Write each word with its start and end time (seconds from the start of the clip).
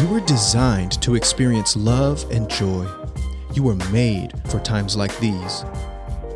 You 0.00 0.08
were 0.08 0.20
designed 0.20 0.92
to 1.02 1.14
experience 1.14 1.76
love 1.76 2.24
and 2.30 2.48
joy. 2.48 2.86
You 3.52 3.62
were 3.62 3.74
made 3.92 4.32
for 4.48 4.58
times 4.58 4.96
like 4.96 5.14
these. 5.18 5.62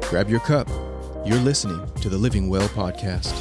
Grab 0.03 0.29
your 0.29 0.41
cup. 0.41 0.69
You're 1.25 1.39
listening 1.39 1.81
to 2.03 2.11
the 2.11 2.19
Living 2.19 2.51
Well 2.51 2.69
podcast. 2.69 3.33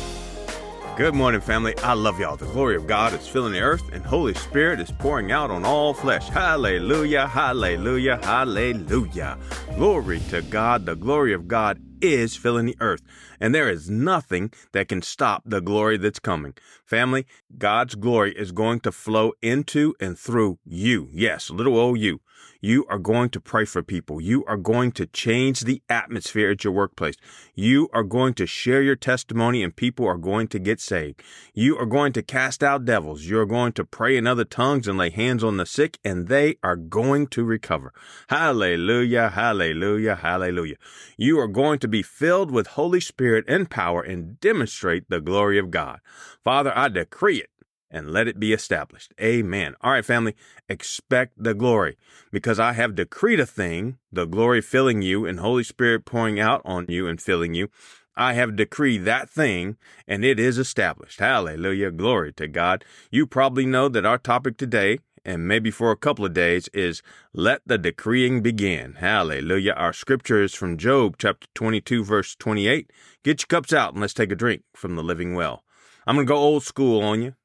Good 0.95 1.13
morning, 1.13 1.41
family. 1.41 1.77
I 1.79 1.91
love 1.91 2.21
y'all. 2.21 2.37
The 2.37 2.45
glory 2.45 2.77
of 2.77 2.87
God 2.87 3.13
is 3.13 3.27
filling 3.27 3.51
the 3.51 3.59
earth, 3.59 3.83
and 3.91 4.05
Holy 4.05 4.33
Spirit 4.33 4.79
is 4.79 4.91
pouring 4.91 5.33
out 5.33 5.51
on 5.51 5.65
all 5.65 5.93
flesh. 5.93 6.29
Hallelujah, 6.29 7.27
hallelujah, 7.27 8.17
hallelujah. 8.23 9.37
Glory 9.75 10.21
to 10.29 10.41
God. 10.43 10.85
The 10.85 10.95
glory 10.95 11.33
of 11.33 11.49
God 11.49 11.81
is 12.03 12.35
filling 12.35 12.65
the 12.65 12.77
earth, 12.81 13.01
and 13.39 13.55
there 13.55 13.69
is 13.69 13.89
nothing 13.89 14.51
that 14.73 14.89
can 14.89 15.01
stop 15.01 15.41
the 15.45 15.61
glory 15.61 15.97
that's 15.97 16.19
coming. 16.19 16.53
Family, 16.85 17.25
God's 17.57 17.95
glory 17.95 18.33
is 18.33 18.51
going 18.51 18.81
to 18.81 18.91
flow 18.91 19.31
into 19.41 19.95
and 19.99 20.19
through 20.19 20.59
you. 20.65 21.09
Yes, 21.11 21.49
little 21.49 21.77
old 21.77 21.99
you. 21.99 22.19
You 22.61 22.85
are 22.87 22.97
going 22.97 23.29
to 23.31 23.41
pray 23.41 23.65
for 23.65 23.83
people. 23.83 24.21
You 24.21 24.45
are 24.45 24.57
going 24.57 24.93
to 24.93 25.05
change 25.05 25.61
the 25.61 25.81
atmosphere 25.89 26.51
at 26.51 26.63
your 26.63 26.71
workplace. 26.71 27.15
You 27.55 27.89
are 27.93 28.03
going 28.03 28.35
to 28.35 28.47
share 28.47 28.81
your 28.81 28.95
testimony 28.95 29.61
and 29.61 29.75
people 29.75 30.07
are 30.07 30.17
going 30.17 30.47
to 30.47 30.59
get 30.59 30.79
saved. 30.79 31.21
You 31.53 31.77
are 31.77 31.85
going 31.85 32.13
to 32.13 32.21
cast 32.21 32.63
out 32.63 32.85
devils. 32.85 33.25
You're 33.25 33.45
going 33.45 33.73
to 33.73 33.83
pray 33.83 34.15
in 34.15 34.27
other 34.27 34.45
tongues 34.45 34.87
and 34.87 34.97
lay 34.97 35.09
hands 35.09 35.43
on 35.43 35.57
the 35.57 35.65
sick 35.65 35.99
and 36.05 36.29
they 36.29 36.55
are 36.63 36.77
going 36.77 37.27
to 37.27 37.43
recover. 37.43 37.93
Hallelujah, 38.29 39.29
hallelujah, 39.29 40.15
hallelujah. 40.15 40.77
You 41.17 41.39
are 41.39 41.47
going 41.47 41.79
to 41.79 41.87
be 41.87 42.01
filled 42.01 42.49
with 42.49 42.67
Holy 42.67 42.99
Spirit 42.99 43.45
and 43.47 43.69
power 43.69 44.01
and 44.01 44.39
demonstrate 44.39 45.09
the 45.09 45.19
glory 45.21 45.59
of 45.59 45.69
God. 45.69 45.99
Father, 46.43 46.71
I 46.75 46.87
decree 46.87 47.37
it 47.37 47.49
and 47.93 48.11
let 48.11 48.27
it 48.27 48.39
be 48.39 48.51
established. 48.51 49.13
Amen. 49.21 49.75
All 49.79 49.91
right, 49.91 50.03
family, 50.03 50.35
expect 50.67 51.41
the 51.41 51.53
glory 51.53 51.95
because 52.31 52.59
I 52.59 52.73
have 52.73 52.95
decreed 52.95 53.39
a 53.39 53.45
thing, 53.45 53.99
the 54.11 54.25
glory 54.25 54.61
filling 54.61 55.01
you 55.01 55.25
and 55.25 55.39
Holy 55.39 55.63
Spirit 55.63 56.03
pouring 56.03 56.39
out 56.39 56.61
on 56.65 56.87
you 56.89 57.07
and 57.07 57.21
filling 57.21 57.53
you. 57.53 57.69
I 58.15 58.33
have 58.33 58.55
decreed 58.55 59.05
that 59.05 59.29
thing 59.29 59.77
and 60.07 60.25
it 60.25 60.39
is 60.39 60.57
established. 60.57 61.19
Hallelujah. 61.19 61.91
Glory 61.91 62.33
to 62.33 62.47
God. 62.47 62.83
You 63.11 63.25
probably 63.25 63.65
know 63.65 63.87
that 63.89 64.05
our 64.05 64.17
topic 64.17 64.57
today 64.57 64.99
and 65.25 65.47
maybe 65.47 65.71
for 65.71 65.91
a 65.91 65.97
couple 65.97 66.25
of 66.25 66.33
days 66.33 66.67
is 66.73 67.01
let 67.33 67.61
the 67.65 67.77
decreeing 67.77 68.41
begin. 68.41 68.95
Hallelujah. 68.95 69.73
Our 69.73 69.93
scripture 69.93 70.41
is 70.43 70.53
from 70.53 70.77
Job 70.77 71.15
chapter 71.17 71.47
22 71.55 72.03
verse 72.03 72.35
28. 72.35 72.91
Get 73.23 73.41
your 73.41 73.47
cups 73.47 73.73
out 73.73 73.93
and 73.93 74.01
let's 74.01 74.13
take 74.13 74.31
a 74.31 74.35
drink 74.35 74.63
from 74.75 74.95
the 74.95 75.03
living 75.03 75.33
well. 75.33 75.63
I'm 76.05 76.15
going 76.15 76.27
to 76.27 76.31
go 76.31 76.37
old 76.37 76.63
school 76.63 77.01
on 77.01 77.21
you. 77.21 77.35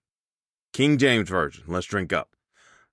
King 0.73 0.99
James 0.99 1.29
Version. 1.29 1.65
Let's 1.67 1.87
drink 1.87 2.13
up. 2.13 2.35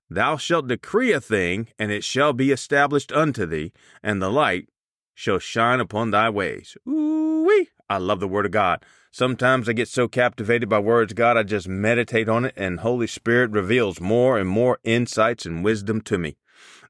Thou 0.08 0.36
shalt 0.36 0.68
decree 0.68 1.12
a 1.12 1.20
thing, 1.20 1.68
and 1.78 1.90
it 1.90 2.04
shall 2.04 2.32
be 2.32 2.52
established 2.52 3.12
unto 3.12 3.44
thee, 3.44 3.72
and 4.02 4.22
the 4.22 4.30
light 4.30 4.68
shall 5.14 5.38
shine 5.38 5.80
upon 5.80 6.10
thy 6.10 6.30
ways. 6.30 6.76
Ooh 6.88 7.44
wee! 7.46 7.68
I 7.88 7.98
love 7.98 8.20
the 8.20 8.28
Word 8.28 8.46
of 8.46 8.52
God. 8.52 8.84
Sometimes 9.10 9.68
I 9.68 9.72
get 9.72 9.88
so 9.88 10.08
captivated 10.08 10.68
by 10.68 10.78
words 10.78 11.12
God, 11.14 11.36
I 11.36 11.42
just 11.42 11.68
meditate 11.68 12.28
on 12.28 12.44
it, 12.44 12.54
and 12.56 12.80
Holy 12.80 13.06
Spirit 13.06 13.50
reveals 13.50 14.00
more 14.00 14.38
and 14.38 14.48
more 14.48 14.78
insights 14.84 15.46
and 15.46 15.64
wisdom 15.64 16.00
to 16.02 16.18
me. 16.18 16.36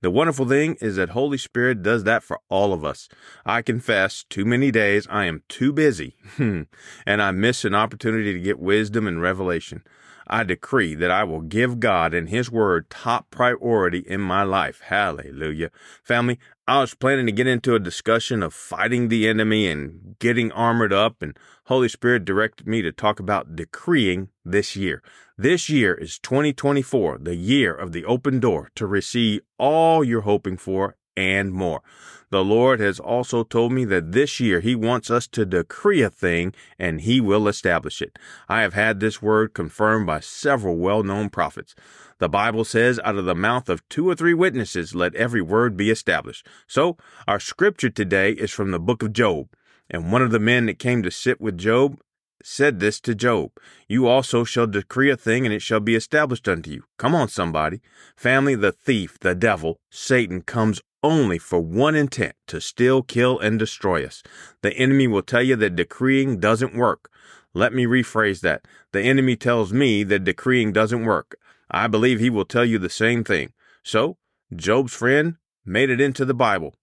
The 0.07 0.11
wonderful 0.13 0.47
thing 0.47 0.77
is 0.81 0.95
that 0.95 1.09
Holy 1.09 1.37
Spirit 1.37 1.83
does 1.83 2.05
that 2.05 2.23
for 2.23 2.39
all 2.49 2.73
of 2.73 2.85
us. 2.85 3.09
I 3.45 3.61
confess, 3.61 4.23
too 4.23 4.45
many 4.45 4.71
days 4.71 5.05
I 5.11 5.25
am 5.25 5.43
too 5.49 5.73
busy, 5.73 6.15
and 6.39 6.69
I 7.09 7.33
miss 7.33 7.65
an 7.65 7.75
opportunity 7.75 8.33
to 8.33 8.39
get 8.39 8.61
wisdom 8.61 9.09
and 9.09 9.21
revelation. 9.21 9.83
I 10.29 10.45
decree 10.45 10.95
that 10.95 11.11
I 11.11 11.25
will 11.25 11.41
give 11.41 11.81
God 11.81 12.15
and 12.15 12.29
His 12.29 12.53
Word 12.53 12.89
top 12.89 13.31
priority 13.31 13.99
in 13.99 14.21
my 14.21 14.45
life. 14.45 14.81
Hallelujah. 14.85 15.71
Family, 16.05 16.39
I 16.69 16.81
was 16.81 16.95
planning 16.95 17.27
to 17.27 17.33
get 17.33 17.47
into 17.47 17.75
a 17.75 17.81
discussion 17.81 18.43
of 18.43 18.55
fighting 18.55 19.09
the 19.09 19.29
enemy 19.29 19.69
and 19.69 20.17
getting 20.19 20.51
armored 20.53 20.93
up, 20.93 21.23
and 21.23 21.37
Holy 21.65 21.89
Spirit 21.89 22.25
directed 22.25 22.67
me 22.67 22.83
to 22.83 22.93
talk 22.93 23.21
about 23.21 23.55
decreeing 23.55 24.29
this 24.45 24.75
year. 24.77 25.03
This 25.39 25.69
year 25.69 25.95
is 25.95 26.19
2024, 26.19 27.19
the 27.19 27.37
year 27.37 27.75
of 27.75 27.93
the 27.93 28.05
open 28.05 28.41
door 28.41 28.71
to 28.75 28.87
receive 28.87 29.43
all 29.59 29.96
you're 30.03 30.23
hoping 30.23 30.57
for 30.57 30.97
and 31.17 31.53
more. 31.53 31.83
The 32.31 32.45
Lord 32.45 32.81
has 32.81 32.99
also 32.99 33.45
told 33.45 33.73
me 33.73 33.85
that 33.87 34.13
this 34.13 34.41
year 34.41 34.61
He 34.61 34.75
wants 34.75 35.11
us 35.11 35.27
to 35.29 35.47
decree 35.47 36.03
a 36.03 36.11
thing 36.11 36.55
and 36.79 37.01
He 37.01 37.21
will 37.21 37.49
establish 37.49 38.03
it. 38.03 38.19
I 38.49 38.63
have 38.63 38.75
had 38.75 39.01
this 39.01 39.23
word 39.23 39.55
confirmed 39.55 40.07
by 40.07 40.21
several 40.21 40.77
well 40.77 41.03
known 41.03 41.31
prophets. 41.31 41.75
The 42.19 42.29
Bible 42.29 42.65
says, 42.65 42.99
out 43.05 43.17
of 43.17 43.27
the 43.27 43.35
mouth 43.35 43.69
of 43.69 43.87
two 43.89 44.09
or 44.09 44.15
three 44.15 44.35
witnesses, 44.35 44.95
let 44.95 45.15
every 45.15 45.43
word 45.43 45.77
be 45.77 45.91
established. 45.91 46.47
So, 46.67 46.97
our 47.29 47.39
scripture 47.39 47.91
today 47.91 48.33
is 48.33 48.51
from 48.51 48.71
the 48.71 48.81
book 48.81 49.03
of 49.03 49.13
Job. 49.13 49.49
And 49.89 50.11
one 50.11 50.23
of 50.23 50.33
the 50.33 50.41
men 50.41 50.67
that 50.67 50.81
came 50.81 51.03
to 51.05 51.11
sit 51.11 51.41
with 51.41 51.59
Job 51.59 52.01
said 52.49 52.79
this 52.79 53.01
to 53.01 53.13
Job 53.13 53.51
You 53.89 54.07
also 54.07 54.45
shall 54.45 54.69
decree 54.69 55.11
a 55.11 55.17
thing, 55.17 55.45
and 55.45 55.53
it 55.53 55.63
shall 55.63 55.81
be 55.81 55.97
established 55.97 56.49
unto 56.49 56.71
you. 56.71 56.85
Come 56.97 57.13
on, 57.13 57.29
somebody. 57.29 57.81
Family, 58.17 58.55
the 58.55 58.71
thief, 58.71 59.19
the 59.19 59.35
devil, 59.35 59.81
Satan 59.91 60.43
comes 60.43 60.81
only 61.03 61.39
for 61.39 61.61
one 61.61 61.97
intent 61.97 62.37
to 62.47 62.61
steal, 62.61 63.03
kill, 63.03 63.39
and 63.41 63.59
destroy 63.59 64.07
us. 64.07 64.23
The 64.63 64.73
enemy 64.75 65.09
will 65.09 65.23
tell 65.23 65.43
you 65.43 65.57
that 65.57 65.75
decreeing 65.75 66.39
doesn't 66.39 66.77
work. 66.77 67.11
Let 67.53 67.73
me 67.73 67.85
rephrase 67.85 68.43
that. 68.43 68.65
The 68.93 69.03
enemy 69.03 69.35
tells 69.35 69.73
me 69.73 70.05
that 70.05 70.25
decreeing 70.25 70.73
doesn't 70.73 71.05
work. 71.05 71.37
I 71.69 71.89
believe 71.89 72.21
he 72.21 72.31
will 72.31 72.45
tell 72.45 72.65
you 72.65 72.79
the 72.79 72.89
same 72.89 73.25
thing. 73.25 73.53
So, 73.83 74.19
Job's 74.55 74.95
friend 74.95 75.37
made 75.65 75.91
it 75.91 76.01
into 76.01 76.25
the 76.25 76.35
Bible. 76.35 76.77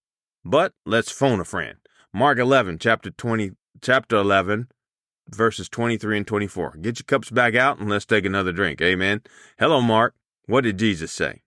But 0.44 0.74
let's 0.84 1.10
phone 1.10 1.40
a 1.40 1.44
friend. 1.44 1.78
Mark 2.12 2.38
11, 2.38 2.78
chapter 2.78 3.10
20, 3.10 3.52
chapter 3.80 4.16
11, 4.16 4.68
verses 5.28 5.68
23 5.68 6.18
and 6.18 6.26
24. 6.26 6.78
Get 6.80 6.98
your 6.98 7.04
cups 7.04 7.30
back 7.30 7.54
out 7.54 7.78
and 7.78 7.88
let's 7.88 8.04
take 8.04 8.24
another 8.24 8.52
drink. 8.52 8.80
Amen. 8.80 9.22
Hello, 9.58 9.80
Mark. 9.80 10.14
What 10.46 10.62
did 10.62 10.78
Jesus 10.78 11.12
say? 11.12 11.42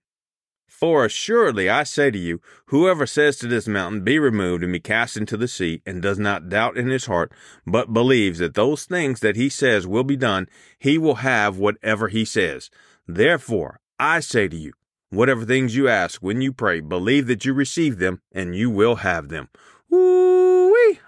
For 0.78 1.04
assuredly 1.04 1.68
I 1.68 1.82
say 1.82 2.10
to 2.12 2.18
you, 2.18 2.40
whoever 2.66 3.04
says 3.04 3.36
to 3.38 3.48
this 3.48 3.66
mountain, 3.66 4.04
Be 4.04 4.18
removed 4.18 4.62
and 4.62 4.72
be 4.72 4.78
cast 4.78 5.16
into 5.16 5.36
the 5.36 5.48
sea, 5.48 5.82
and 5.84 6.00
does 6.00 6.20
not 6.20 6.48
doubt 6.48 6.76
in 6.76 6.88
his 6.88 7.06
heart, 7.06 7.32
but 7.66 7.92
believes 7.92 8.38
that 8.38 8.54
those 8.54 8.84
things 8.84 9.18
that 9.20 9.34
he 9.34 9.48
says 9.48 9.88
will 9.88 10.04
be 10.04 10.16
done, 10.16 10.48
he 10.78 10.96
will 10.96 11.16
have 11.16 11.58
whatever 11.58 12.06
he 12.06 12.24
says. 12.24 12.70
Therefore, 13.08 13.80
I 13.98 14.20
say 14.20 14.46
to 14.46 14.56
you, 14.56 14.72
whatever 15.10 15.44
things 15.44 15.74
you 15.74 15.88
ask 15.88 16.22
when 16.22 16.40
you 16.42 16.52
pray, 16.52 16.80
believe 16.80 17.26
that 17.26 17.44
you 17.44 17.54
receive 17.54 17.98
them, 17.98 18.20
and 18.30 18.54
you 18.54 18.70
will 18.70 18.96
have 18.96 19.30
them. 19.30 19.48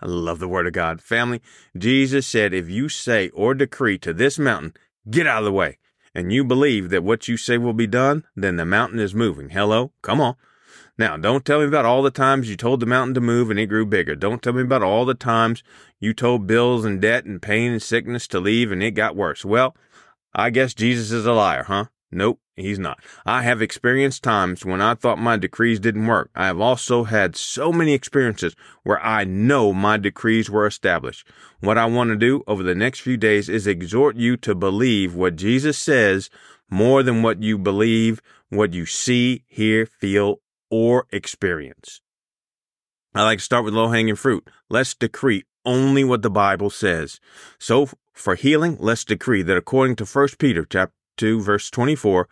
I 0.02 0.06
love 0.06 0.38
the 0.38 0.48
word 0.48 0.66
of 0.66 0.72
God. 0.72 1.00
Family, 1.00 1.41
Jesus 1.76 2.26
said, 2.26 2.52
if 2.52 2.68
you 2.68 2.88
say 2.88 3.28
or 3.30 3.54
decree 3.54 3.98
to 3.98 4.12
this 4.12 4.38
mountain, 4.38 4.74
get 5.10 5.26
out 5.26 5.41
of 5.41 5.44
the 5.44 5.52
way, 5.52 5.78
and 6.14 6.32
you 6.32 6.44
believe 6.44 6.91
that 6.91 7.04
what 7.04 7.28
you 7.28 7.36
say 7.36 7.58
will 7.58 7.72
be 7.72 7.86
done, 7.86 8.24
then 8.34 8.56
the 8.56 8.64
mountain 8.64 8.98
is 8.98 9.14
moving. 9.14 9.50
Hello? 9.50 9.92
Come 10.02 10.20
on. 10.20 10.36
Now, 10.98 11.16
don't 11.16 11.44
tell 11.44 11.60
me 11.60 11.66
about 11.66 11.86
all 11.86 12.02
the 12.02 12.10
times 12.10 12.50
you 12.50 12.56
told 12.56 12.80
the 12.80 12.86
mountain 12.86 13.14
to 13.14 13.20
move 13.22 13.48
and 13.48 13.58
it 13.58 13.66
grew 13.66 13.86
bigger. 13.86 14.14
Don't 14.14 14.42
tell 14.42 14.52
me 14.52 14.62
about 14.62 14.82
all 14.82 15.06
the 15.06 15.14
times 15.14 15.62
you 15.98 16.12
told 16.12 16.46
bills 16.46 16.84
and 16.84 17.00
debt 17.00 17.24
and 17.24 17.40
pain 17.40 17.72
and 17.72 17.82
sickness 17.82 18.28
to 18.28 18.40
leave 18.40 18.70
and 18.70 18.82
it 18.82 18.90
got 18.90 19.16
worse. 19.16 19.44
Well, 19.44 19.74
I 20.34 20.50
guess 20.50 20.74
Jesus 20.74 21.10
is 21.10 21.24
a 21.24 21.32
liar, 21.32 21.62
huh? 21.62 21.86
Nope, 22.12 22.41
he's 22.56 22.78
not. 22.78 22.98
I 23.25 23.43
have 23.43 23.62
experienced 23.62 24.25
times 24.25 24.65
when 24.65 24.81
I 24.81 24.94
thought 24.94 25.19
my 25.19 25.37
decrees 25.37 25.78
didn't 25.78 26.09
work. 26.09 26.31
I 26.34 26.47
have 26.47 26.60
also 26.60 27.04
had 27.04 27.37
so 27.37 27.72
many 27.72 27.93
experiences 27.93 28.56
where 28.82 29.00
I 29.00 29.22
know 29.25 29.72
my 29.72 29.97
decrees 29.97 30.50
were 30.50 30.66
established. 30.66 31.26
What 31.60 31.78
I 31.78 31.87
want 31.87 32.10
to 32.10 32.16
do 32.16 32.43
over 32.49 32.65
the 32.65 32.75
next 32.75 33.00
few 33.00 33.16
days 33.16 33.49
is 33.49 33.66
exhort 33.66 34.16
you 34.16 34.37
to 34.38 34.56
believe 34.56 35.15
what 35.15 35.37
Jesus 35.37 35.78
says 35.78 36.31
more 36.69 37.04
than 37.04 37.22
what 37.22 37.43
you 37.43 37.59
believe, 37.59 38.20
what 38.49 38.73
you 38.73 38.87
see, 38.87 39.44
hear, 39.46 39.87
feel, 39.87 40.40
or 40.69 41.06
experience. 41.12 42.00
I 43.14 43.23
like 43.23 43.38
to 43.38 43.44
start 43.44 43.64
with 43.64 43.75
low 43.75 43.88
hanging 43.88 44.17
fruit. 44.17 44.49
Let's 44.69 44.94
decree 44.94 45.44
only 45.64 46.05
what 46.05 46.23
the 46.23 46.31
Bible 46.31 46.70
says. 46.70 47.20
So 47.58 47.88
for 48.12 48.34
healing, 48.34 48.76
let's 48.81 49.05
decree 49.05 49.43
that 49.43 49.56
according 49.56 49.96
to 49.96 50.05
1 50.05 50.29
Peter 50.38 50.64
chapter 50.64 50.94
2 51.20 51.43
verse 51.43 51.69
24, 51.69 52.26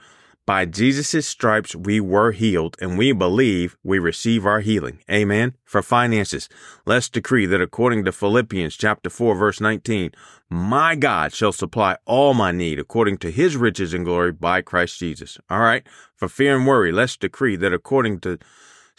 by 0.46 0.64
Jesus' 0.64 1.26
stripes 1.26 1.76
we 1.76 2.00
were 2.00 2.32
healed, 2.32 2.75
and 2.81 2.96
we 2.96 3.12
believe 3.12 3.76
we 3.85 3.99
receive 3.99 4.46
our 4.46 4.61
healing. 4.61 5.00
Amen. 5.11 5.55
For 5.62 5.82
finances, 5.82 6.49
let's 6.87 7.11
decree 7.11 7.44
that 7.44 7.61
according 7.61 8.06
to 8.06 8.12
Philippians 8.12 8.79
chapter 8.79 9.11
4 9.11 9.35
verse 9.35 9.61
19, 9.61 10.12
my 10.49 10.94
God 10.94 11.35
shall 11.35 11.52
supply 11.52 11.99
all 12.06 12.32
my 12.32 12.50
need 12.50 12.79
according 12.79 13.19
to 13.19 13.31
his 13.31 13.58
riches 13.58 13.93
and 13.93 14.06
glory 14.06 14.32
by 14.32 14.62
Christ 14.62 14.99
Jesus. 14.99 15.37
All 15.50 15.61
right. 15.61 15.87
For 16.17 16.26
fear 16.26 16.56
and 16.56 16.67
worry, 16.67 16.93
let's 16.93 17.19
decree 17.19 17.56
that 17.56 17.75
according 17.75 18.20
to 18.20 18.38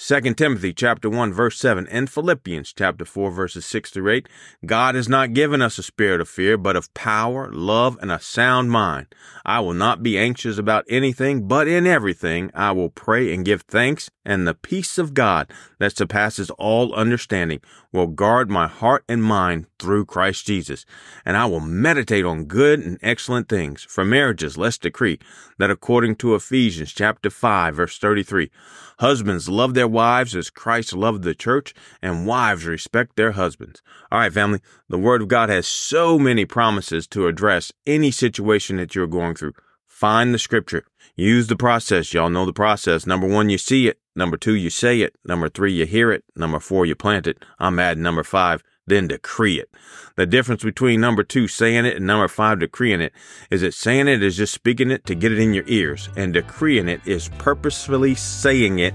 2 0.01 0.21
Timothy 0.35 0.71
chapter 0.71 1.09
1 1.09 1.33
verse 1.33 1.59
7 1.59 1.85
and 1.87 2.09
Philippians 2.09 2.71
chapter 2.71 3.03
4 3.03 3.31
verses 3.31 3.65
6 3.65 3.89
through 3.89 4.09
8. 4.09 4.29
God 4.65 4.95
has 4.95 5.09
not 5.09 5.33
given 5.33 5.61
us 5.61 5.77
a 5.77 5.83
spirit 5.83 6.21
of 6.21 6.29
fear, 6.29 6.57
but 6.57 6.77
of 6.77 6.93
power, 6.93 7.51
love, 7.51 7.97
and 8.01 8.09
a 8.09 8.17
sound 8.17 8.71
mind. 8.71 9.07
I 9.45 9.59
will 9.59 9.73
not 9.73 10.01
be 10.01 10.17
anxious 10.17 10.57
about 10.57 10.85
anything, 10.87 11.49
but 11.49 11.67
in 11.67 11.85
everything 11.85 12.49
I 12.53 12.71
will 12.71 12.89
pray 12.89 13.33
and 13.33 13.43
give 13.43 13.63
thanks, 13.63 14.09
and 14.23 14.47
the 14.47 14.53
peace 14.53 14.97
of 14.97 15.13
God 15.13 15.51
that 15.79 15.97
surpasses 15.97 16.49
all 16.51 16.93
understanding 16.93 17.59
will 17.91 18.07
guard 18.07 18.49
my 18.49 18.67
heart 18.67 19.03
and 19.09 19.21
mind 19.21 19.65
through 19.79 20.05
Christ 20.05 20.45
Jesus. 20.45 20.85
And 21.25 21.35
I 21.35 21.45
will 21.45 21.59
meditate 21.59 22.23
on 22.23 22.45
good 22.45 22.79
and 22.79 22.99
excellent 23.01 23.49
things. 23.49 23.83
For 23.83 24.05
marriages, 24.05 24.57
let's 24.57 24.77
decree 24.77 25.19
that 25.57 25.71
according 25.71 26.17
to 26.17 26.35
Ephesians 26.35 26.93
chapter 26.93 27.29
5 27.29 27.75
verse 27.75 27.97
33, 27.97 28.51
husbands 28.99 29.49
love 29.49 29.73
their 29.73 29.87
wives 29.89 30.35
as 30.35 30.49
Christ 30.49 30.93
loved 30.93 31.23
the 31.23 31.35
church, 31.35 31.73
and 32.01 32.25
wives 32.25 32.65
respect 32.65 33.15
their 33.15 33.33
husbands. 33.33 33.81
All 34.11 34.19
right, 34.19 34.31
family, 34.31 34.59
the 34.87 34.97
Word 34.97 35.21
of 35.21 35.27
God 35.27 35.49
has 35.49 35.67
so 35.67 36.17
many 36.17 36.45
promises 36.45 37.07
to 37.07 37.27
address 37.27 37.71
any 37.85 38.11
situation 38.11 38.77
that 38.77 38.95
you're 38.95 39.07
going 39.07 39.35
through. 39.35 39.53
Find 39.85 40.33
the 40.33 40.39
scripture. 40.39 40.85
Use 41.15 41.47
the 41.47 41.57
process. 41.57 42.13
Y'all 42.13 42.29
know 42.29 42.45
the 42.45 42.53
process. 42.53 43.05
Number 43.05 43.27
one, 43.27 43.49
you 43.49 43.57
see 43.57 43.89
it. 43.89 43.99
Number 44.15 44.37
two, 44.37 44.55
you 44.55 44.69
say 44.69 45.01
it. 45.01 45.15
Number 45.25 45.49
three, 45.49 45.73
you 45.73 45.85
hear 45.85 46.11
it. 46.11 46.23
Number 46.35 46.59
four, 46.59 46.85
you 46.85 46.95
plant 46.95 47.27
it. 47.27 47.43
I'm 47.59 47.79
adding 47.79 48.03
number 48.03 48.23
five, 48.23 48.63
then 48.89 49.07
decree 49.07 49.59
it. 49.59 49.69
The 50.15 50.25
difference 50.25 50.63
between 50.63 50.99
number 50.99 51.23
two, 51.23 51.47
saying 51.47 51.85
it, 51.85 51.95
and 51.95 52.05
number 52.05 52.27
five, 52.27 52.59
decreeing 52.59 52.99
it, 52.99 53.13
is 53.49 53.61
that 53.61 53.73
saying 53.73 54.07
it 54.07 54.21
is 54.21 54.35
just 54.35 54.53
speaking 54.53 54.91
it 54.91 55.05
to 55.05 55.15
get 55.15 55.31
it 55.31 55.39
in 55.39 55.53
your 55.53 55.63
ears, 55.67 56.09
and 56.17 56.33
decreeing 56.33 56.89
it 56.89 57.01
is 57.05 57.29
purposefully 57.37 58.15
saying 58.15 58.79
it 58.79 58.93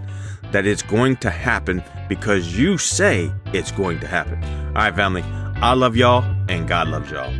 that 0.52 0.66
it's 0.66 0.82
going 0.82 1.16
to 1.16 1.30
happen 1.30 1.82
because 2.08 2.58
you 2.58 2.76
say 2.76 3.32
it's 3.52 3.72
going 3.72 3.98
to 4.00 4.06
happen. 4.06 4.42
All 4.68 4.74
right, 4.74 4.94
family, 4.94 5.22
I 5.62 5.72
love 5.72 5.96
y'all, 5.96 6.24
and 6.48 6.68
God 6.68 6.88
loves 6.88 7.10
y'all. 7.10 7.32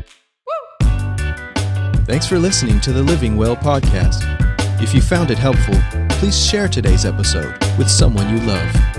Thanks 2.07 2.27
for 2.27 2.39
listening 2.39 2.81
to 2.81 2.93
the 2.93 3.03
Living 3.03 3.37
Well 3.37 3.57
podcast. 3.57 4.23
If 4.83 4.95
you 4.95 5.01
found 5.01 5.31
it 5.31 5.39
helpful, 5.39 5.77
please 6.11 6.39
share 6.39 6.69
today's 6.69 7.05
episode 7.07 7.57
with 7.79 7.91
someone 7.91 8.29
you 8.29 8.45
love. 8.45 8.94